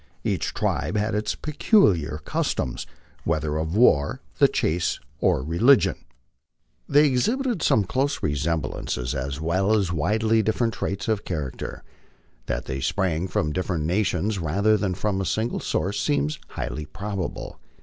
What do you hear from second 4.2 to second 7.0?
the chase, or religion They H MY LIFE OX THE